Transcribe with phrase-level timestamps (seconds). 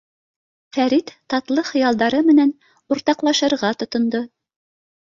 [0.77, 2.57] —Фәрит татлы хыялдары менән
[2.97, 4.29] уртаҡлашырға тотондо.